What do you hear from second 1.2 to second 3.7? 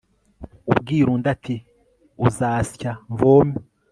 ati, uzasya mvome